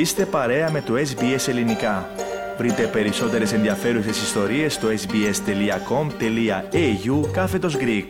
[0.00, 2.08] Είστε παρέα με το SBS Ελληνικά.
[2.58, 5.30] Βρείτε περισσότερες ενδιαφέρουσες ιστορίες στο sbs.com.au
[7.32, 8.06] κάθετος Greek.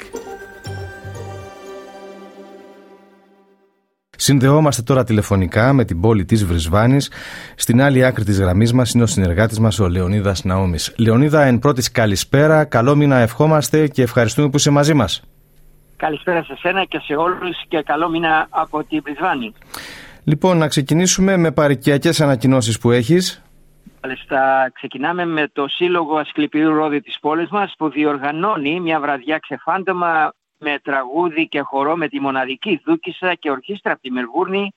[4.10, 7.10] Συνδεόμαστε τώρα τηλεφωνικά με την πόλη της Βρισβάνης.
[7.56, 10.94] Στην άλλη άκρη της γραμμής μας είναι ο συνεργάτης μας ο Λεωνίδας Ναόμης.
[10.98, 15.22] Λεωνίδα, εν πρώτης καλησπέρα, καλό μήνα ευχόμαστε και ευχαριστούμε που είσαι μαζί μας.
[15.96, 19.54] Καλησπέρα σε σένα και σε όλους και καλό μήνα από την Βρισβάνη.
[20.30, 23.42] Λοιπόν, να ξεκινήσουμε με παρικιακές ανακοινώσεις που έχεις.
[24.02, 30.32] Μάλιστα, ξεκινάμε με το Σύλλογο Ασκληπιού Ρόδι της πόλης μας που διοργανώνει μια βραδιά ξεφάντωμα
[30.58, 34.72] με τραγούδι και χορό με τη μοναδική Δούκισσα και ορχήστρα από τη Μελβούρνη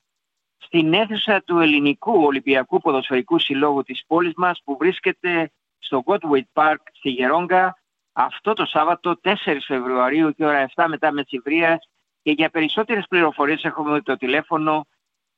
[0.58, 6.82] στην αίθουσα του Ελληνικού Ολυμπιακού Ποδοσφαιρικού Συλλόγου της πόλης μας που βρίσκεται στο Godway Park
[6.94, 7.78] στη Γερόγκα
[8.14, 9.34] αυτό το Σάββατο 4
[9.66, 11.90] Φεβρουαρίου και ώρα 7 μετά μεσημβρίας
[12.22, 14.86] και για περισσότερες πληροφορίες έχουμε το τηλέφωνο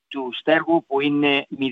[0.08, 1.66] του Στέργου που είναι 0419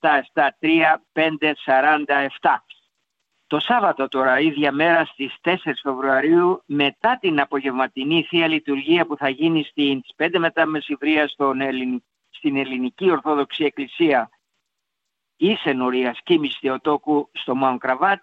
[0.00, 2.56] 773 547.
[3.46, 9.28] Το Σάββατο τώρα, ίδια μέρα στις 4 Φεβρουαρίου, μετά την απογευματινή Θεία Λειτουργία που θα
[9.28, 11.28] γίνει στις 5 μετά μεσημβρία
[12.30, 14.30] στην Ελληνική Ορθόδοξη Εκκλησία
[15.36, 18.22] η ενορίας Κίμης Θεοτόκου στο Μάουν Κραβάτ,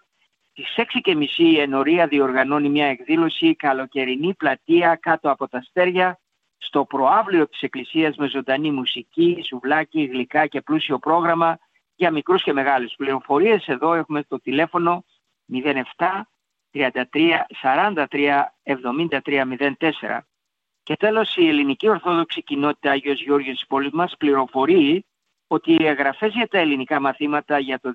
[0.52, 6.20] στις 6 και μισή η ενορία διοργανώνει μια εκδήλωση καλοκαιρινή πλατεία κάτω από τα στέρια
[6.66, 11.59] στο προάβλιο της Εκκλησίας με ζωντανή μουσική, σουβλάκι, γλυκά και πλούσιο πρόγραμμα
[11.95, 12.94] για μικρούς και μεγάλους.
[12.97, 15.05] Πληροφορίες εδώ έχουμε το τηλέφωνο
[15.52, 16.28] 07
[16.72, 18.05] 33 43
[18.64, 19.45] 73
[19.80, 20.20] 04.
[20.83, 25.05] Και τέλος η ελληνική ορθόδοξη κοινότητα Άγιος Γιώργος της πόλης μας πληροφορεί
[25.48, 27.94] ότι οι εγγραφές για τα ελληνικά μαθήματα για το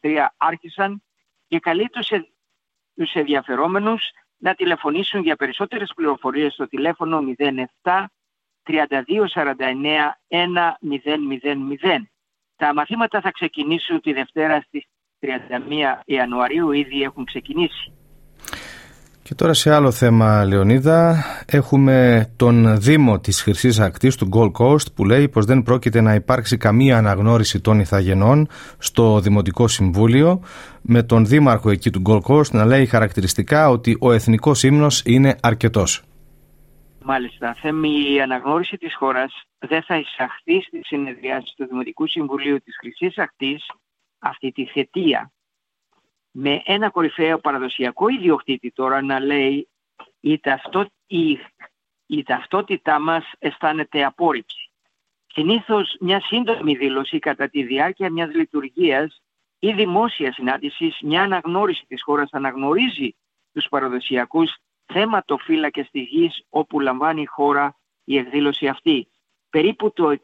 [0.00, 1.02] 2023 άρχισαν
[1.46, 2.08] και καλεί τους,
[2.94, 4.10] τους ενδιαφερόμενους
[4.42, 7.22] να τηλεφωνήσουν για περισσότερες πληροφορίες στο τηλέφωνο
[7.82, 8.04] 07
[8.64, 12.08] 32 49 1000.
[12.56, 14.84] Τα μαθήματα θα ξεκινήσουν τη Δευτέρα στις
[15.20, 15.28] 31
[16.04, 18.01] Ιανουαρίου, ήδη έχουν ξεκινήσει.
[19.24, 24.94] Και τώρα σε άλλο θέμα, Λεωνίδα, έχουμε τον Δήμο της χρυσής Ακτής του Gold Coast
[24.94, 30.40] που λέει πως δεν πρόκειται να υπάρξει καμία αναγνώριση των Ιθαγενών στο Δημοτικό Συμβούλιο
[30.82, 35.36] με τον Δήμαρχο εκεί του Gold Coast να λέει χαρακτηριστικά ότι ο εθνικός ύμνος είναι
[35.42, 36.02] αρκετός.
[37.04, 42.76] Μάλιστα, Θέμη, η αναγνώριση της χώρας δεν θα εισαχθεί στη συνεδριάση του Δημοτικού Συμβουλίου της
[42.80, 43.66] χρυσής Ακτής
[44.18, 45.32] αυτή τη θετία
[46.32, 49.68] με ένα κορυφαίο παραδοσιακό ιδιοκτήτη τώρα να λέει
[50.20, 51.38] η, ταυτό, η,
[52.06, 54.70] η ταυτότητά μας αισθάνεται απόρριψη.
[55.26, 59.22] Συνήθως μια σύντομη δήλωση κατά τη διάρκεια μιας λειτουργίας
[59.58, 63.16] ή δημόσια συνάντησης, μια αναγνώριση της χώρας αναγνωρίζει
[63.52, 64.56] τους παραδοσιακούς
[64.86, 69.08] θέματοφύλακες της γης όπου λαμβάνει η χώρα η εκδήλωση αυτή.
[69.50, 70.16] Περίπου το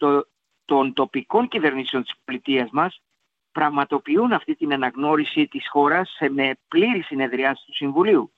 [0.00, 0.22] 60%
[0.64, 3.00] των τοπικών κυβερνήσεων της πολιτείας μας
[3.52, 8.32] πραγματοποιούν αυτή την αναγνώριση της χώρας με πλήρη συνεδριάση του Συμβουλίου.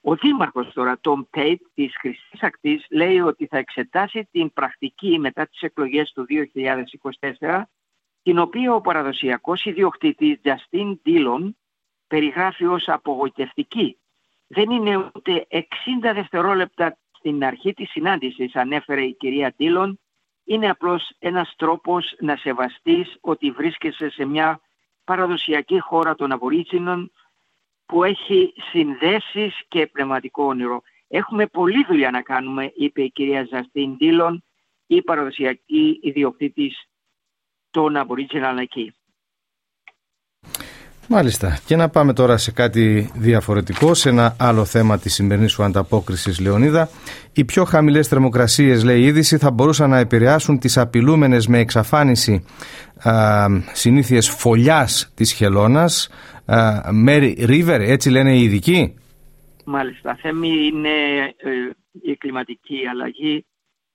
[0.00, 5.46] Ο Δήμαρχος τώρα, Τόμ Τέιτ της Χρυσής Ακτής, λέει ότι θα εξετάσει την πρακτική μετά
[5.46, 7.62] τις εκλογές του 2024,
[8.22, 11.50] την οποία ο παραδοσιακός ιδιοκτήτης Justin Dillon
[12.06, 13.98] περιγράφει ως απογοητευτική.
[14.46, 15.64] Δεν είναι ούτε 60
[16.14, 19.92] δευτερόλεπτα στην αρχή της συνάντησης, ανέφερε η κυρία Dillon,
[20.48, 24.60] είναι απλώς ένας τρόπος να σεβαστείς ότι βρίσκεσαι σε μια
[25.04, 27.12] παραδοσιακή χώρα των Αβορίτσινων
[27.86, 30.82] που έχει συνδέσεις και πνευματικό όνειρο.
[31.08, 34.44] Έχουμε πολλή δουλειά να κάνουμε, είπε η κυρία Ζαστίν Ντίλον,
[34.86, 36.88] η παραδοσιακή ιδιοκτήτης
[37.70, 38.94] των Αβορίτσινων εκεί.
[41.10, 41.58] Μάλιστα.
[41.66, 46.40] Και να πάμε τώρα σε κάτι διαφορετικό, σε ένα άλλο θέμα της σημερινής σου ανταπόκρισης,
[46.40, 46.88] Λεωνίδα.
[47.32, 52.44] Οι πιο χαμηλές θερμοκρασίες, λέει η είδηση, θα μπορούσαν να επηρεάσουν τις απειλούμενες με εξαφάνιση
[53.02, 56.10] α, συνήθειες φωλιάς της χελώνας.
[57.06, 58.94] Mary River, έτσι λένε οι ειδικοί.
[59.64, 60.18] Μάλιστα.
[60.22, 60.88] Θέμη είναι
[61.36, 61.50] ε,
[62.02, 63.46] η κλιματική αλλαγή.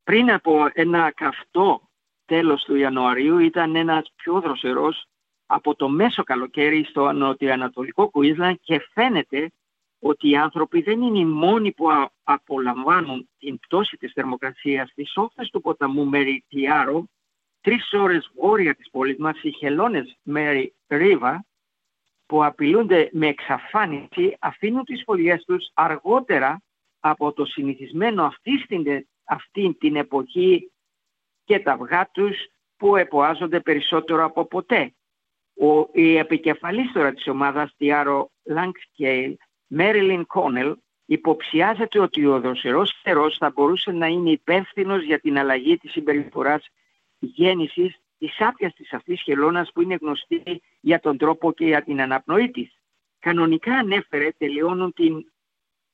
[0.04, 1.82] Πριν από ένα καυτό
[2.26, 5.08] τέλος του Ιανουαρίου ήταν ένας πιο δροσερός
[5.54, 9.52] από το μέσο καλοκαίρι στο νοτιοανατολικό Κουίσλαν και φαίνεται
[10.00, 11.88] ότι οι άνθρωποι δεν είναι οι μόνοι που
[12.24, 17.06] απολαμβάνουν την πτώση της θερμοκρασίας στις όχθες του ποταμού Μέρι Τιάρο,
[17.62, 21.46] τρεις ώρες βόρεια της πόλης μας, οι χελώνες Μέρι Ρίβα,
[22.26, 26.62] που απειλούνται με εξαφάνιση, αφήνουν τις φωλιές τους αργότερα
[27.00, 28.66] από το συνηθισμένο αυτής,
[29.24, 30.72] αυτή την εποχή
[31.44, 32.38] και τα αυγά τους
[32.78, 34.94] που εποάζονται περισσότερο από ποτέ.
[35.64, 39.38] Ο, η επικεφαλής τώρα της ομάδας Τιάρο Λάγκσκέιλ,
[39.68, 40.76] Μέριλιν Κόνελ,
[41.06, 46.68] υποψιάζεται ότι ο δροσερός καιρός θα μπορούσε να είναι υπεύθυνος για την αλλαγή της συμπεριφοράς
[47.20, 52.02] γέννησης της άπιας της αυτής χελώνας που είναι γνωστή για τον τρόπο και για την
[52.02, 52.78] αναπνοή της.
[53.20, 55.32] Κανονικά ανέφερε τελειώνουν την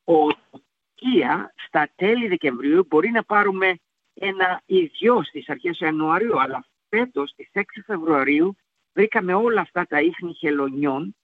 [0.04, 2.86] οτοκία στα τέλη Δεκεμβρίου.
[2.88, 3.78] Μπορεί να πάρουμε
[4.14, 8.56] ένα ιδιό στις αρχές Ιανουαρίου, αλλά φέτος στις 6 Φεβρουαρίου
[8.92, 11.16] βρήκαμε όλα αυτά τα ίχνη χελωνιών.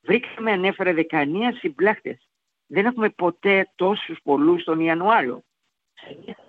[0.00, 2.28] Βρήκαμε, ανέφερε, 19 συμπλέχτες.
[2.66, 5.42] Δεν έχουμε ποτέ τόσους πολλούς τον Ιανουάριο.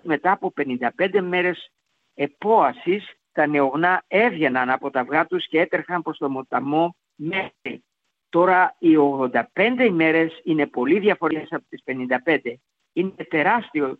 [0.02, 1.70] Μετά από 55 μέρες
[2.14, 7.84] επόασης, τα νεογνά έβγαιναν από τα αυγά τους και έτρεχαν προς το μοταμό μέχρι.
[8.28, 12.60] Τώρα οι 85 ημέρες είναι πολύ διαφορετικές από τις 55.
[12.92, 13.98] Είναι τεράστιο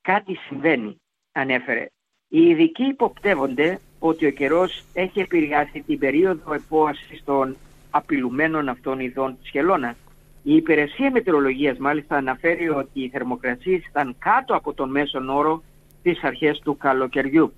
[0.00, 1.00] κάτι συμβαίνει,
[1.32, 1.86] ανέφερε.
[2.28, 7.56] Οι ειδικοί υποπτεύονται ότι ο καιρός έχει επηρεάσει την περίοδο επόασης των
[7.90, 9.96] απειλουμένων αυτών ειδών της χελώνας.
[10.42, 15.62] Η υπηρεσία μετεωρολογίας μάλιστα αναφέρει ότι οι θερμοκρασίες ήταν κάτω από τον μέσον όρο
[16.00, 17.52] στις αρχές του καλοκαιριού.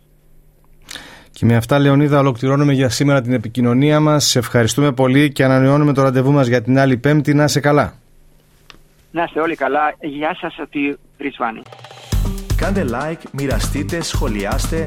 [1.31, 4.25] Και με αυτά, Λεωνίδα, ολοκληρώνουμε για σήμερα την επικοινωνία μας.
[4.25, 7.35] Σε ευχαριστούμε πολύ και ανανεώνουμε το ραντεβού μας για την άλλη Πέμπτη.
[7.35, 7.95] Να είσαι καλά.
[9.11, 9.95] Να είστε όλοι καλά.
[10.01, 11.63] Γεια σας, ότι Ρισβάνη.
[12.57, 14.87] Κάντε like, μοιραστείτε, σχολιάστε,